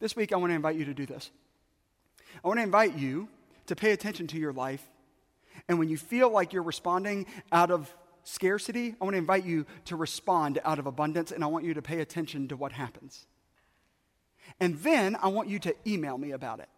This 0.00 0.16
week, 0.16 0.32
I 0.32 0.36
want 0.38 0.50
to 0.50 0.56
invite 0.56 0.74
you 0.74 0.86
to 0.86 0.92
do 0.92 1.06
this. 1.06 1.30
I 2.44 2.48
want 2.48 2.58
to 2.58 2.64
invite 2.64 2.98
you 2.98 3.28
to 3.66 3.76
pay 3.76 3.92
attention 3.92 4.26
to 4.26 4.38
your 4.38 4.52
life. 4.52 4.84
And 5.68 5.78
when 5.78 5.88
you 5.88 5.96
feel 5.96 6.28
like 6.30 6.52
you're 6.52 6.64
responding 6.64 7.26
out 7.52 7.70
of 7.70 7.94
scarcity, 8.24 8.96
I 9.00 9.04
want 9.04 9.14
to 9.14 9.18
invite 9.18 9.44
you 9.44 9.66
to 9.84 9.94
respond 9.94 10.58
out 10.64 10.80
of 10.80 10.86
abundance, 10.86 11.30
and 11.30 11.44
I 11.44 11.46
want 11.46 11.64
you 11.64 11.74
to 11.74 11.82
pay 11.82 12.00
attention 12.00 12.48
to 12.48 12.56
what 12.56 12.72
happens. 12.72 13.24
And 14.58 14.80
then 14.80 15.16
I 15.22 15.28
want 15.28 15.48
you 15.48 15.60
to 15.60 15.76
email 15.86 16.18
me 16.18 16.32
about 16.32 16.58
it. 16.58 16.68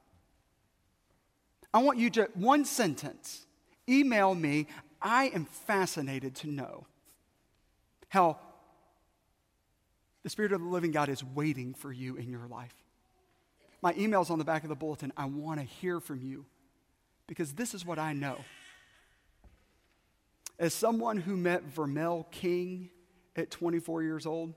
I 1.73 1.83
want 1.83 1.99
you 1.99 2.11
to, 2.11 2.29
one 2.35 2.67
sentence, 2.67 3.47
email 3.89 4.35
me. 4.35 4.67
I 5.01 5.29
am 5.29 5.45
fascinated 5.45 6.35
to 6.37 6.49
know 6.49 6.87
how 8.09 8.39
the 10.23 10.31
Spirit 10.31 10.53
of 10.53 10.61
the 10.61 10.67
living 10.67 10.91
God 10.91 11.09
is 11.09 11.23
waiting 11.23 11.75
for 11.75 11.93
you 11.93 12.17
in 12.17 12.31
your 12.31 12.47
life. 12.49 12.75
My 13.81 13.95
email's 13.97 14.31
on 14.31 14.39
the 14.39 14.45
back 14.45 14.65
of 14.65 14.69
the 14.69 14.75
bulletin. 14.75 15.13
I 15.17 15.27
want 15.27 15.61
to 15.61 15.67
hear 15.67 16.01
from 16.01 16.21
you 16.21 16.45
because 17.27 17.53
this 17.53 17.75
is 17.75 17.87
what 17.87 17.99
I 17.99 18.13
know. 18.13 18.39
As 20.59 20.75
someone 20.75 21.19
who 21.19 21.37
met 21.37 21.73
Vermel 21.73 22.29
King 22.33 22.91
at 23.37 23.51
24 23.51 24.03
years 24.03 24.27
old 24.27 24.55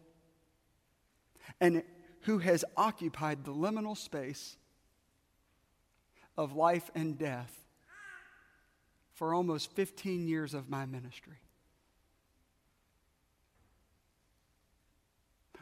and 1.60 1.84
who 2.22 2.40
has 2.40 2.66
occupied 2.76 3.46
the 3.46 3.54
liminal 3.54 3.96
space 3.96 4.58
of 6.38 6.56
life 6.56 6.90
and 6.96 7.18
death 7.18 7.61
for 9.22 9.36
almost 9.36 9.72
15 9.74 10.28
years 10.28 10.56
of 10.56 10.68
my 10.68 10.88
ministry. 10.88 11.38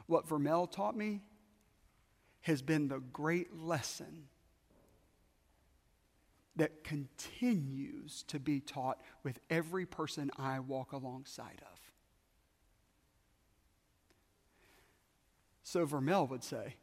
What 0.06 0.30
Vermel 0.30 0.72
taught 0.72 0.96
me 0.96 1.24
has 2.40 2.62
been 2.62 2.88
the 2.88 3.00
great 3.00 3.54
lesson 3.54 4.30
that 6.56 6.86
continues 6.86 8.24
to 8.30 8.40
be 8.40 8.62
taught 8.62 9.02
with 9.24 9.42
every 9.50 9.86
person 9.86 10.32
I 10.38 10.62
walk 10.62 10.94
alongside 10.94 11.62
of. 11.62 11.80
So 15.64 15.86
Vermel 15.86 16.30
would 16.30 16.46
say, 16.46 16.76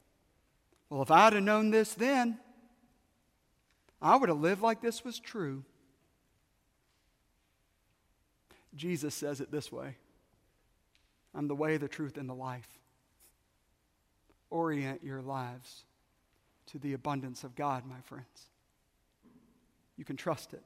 Well, 0.90 1.00
if 1.00 1.10
I'd 1.10 1.32
have 1.32 1.42
known 1.42 1.70
this 1.70 1.94
then, 1.94 2.38
I 4.02 4.16
would 4.16 4.28
have 4.28 4.42
lived 4.42 4.60
like 4.60 4.82
this 4.82 5.06
was 5.06 5.18
true. 5.18 5.64
Jesus 8.76 9.14
says 9.14 9.40
it 9.40 9.50
this 9.50 9.72
way 9.72 9.96
I'm 11.34 11.48
the 11.48 11.54
way, 11.54 11.76
the 11.76 11.88
truth, 11.88 12.16
and 12.16 12.28
the 12.28 12.34
life. 12.34 12.68
Orient 14.48 15.02
your 15.02 15.22
lives 15.22 15.84
to 16.66 16.78
the 16.78 16.92
abundance 16.92 17.44
of 17.44 17.56
God, 17.56 17.84
my 17.86 18.00
friends. 18.04 18.50
You 19.96 20.04
can 20.04 20.16
trust 20.16 20.52
it. 20.54 20.62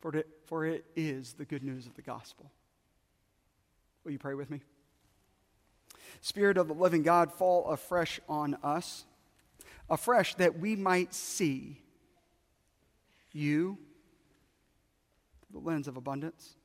For 0.00 0.14
it, 0.14 0.28
for 0.44 0.64
it 0.64 0.84
is 0.94 1.32
the 1.32 1.44
good 1.44 1.64
news 1.64 1.86
of 1.86 1.94
the 1.94 2.02
gospel. 2.02 2.50
Will 4.04 4.12
you 4.12 4.18
pray 4.18 4.34
with 4.34 4.50
me? 4.50 4.60
Spirit 6.20 6.56
of 6.56 6.68
the 6.68 6.74
living 6.74 7.02
God, 7.02 7.32
fall 7.32 7.66
afresh 7.66 8.20
on 8.28 8.56
us, 8.62 9.04
afresh 9.90 10.34
that 10.36 10.58
we 10.58 10.76
might 10.76 11.12
see 11.12 11.80
you 13.32 13.78
the 15.50 15.58
lens 15.58 15.88
of 15.88 15.96
abundance, 15.96 16.56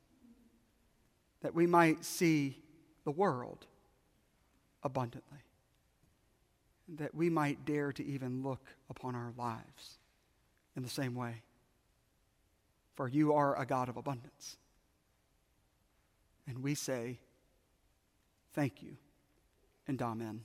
that 1.41 1.53
we 1.53 1.65
might 1.65 2.03
see 2.05 2.57
the 3.03 3.11
world 3.11 3.65
abundantly, 4.83 5.39
that 6.87 7.13
we 7.15 7.29
might 7.29 7.65
dare 7.65 7.91
to 7.91 8.05
even 8.05 8.43
look 8.43 8.65
upon 8.89 9.15
our 9.15 9.33
lives 9.37 9.97
in 10.75 10.83
the 10.83 10.89
same 10.89 11.15
way. 11.15 11.41
For 12.95 13.07
you 13.07 13.33
are 13.33 13.59
a 13.59 13.65
God 13.65 13.89
of 13.89 13.97
abundance. 13.97 14.57
And 16.47 16.61
we 16.61 16.75
say, 16.75 17.19
Thank 18.53 18.83
you 18.83 18.97
and 19.87 20.01
Amen. 20.01 20.41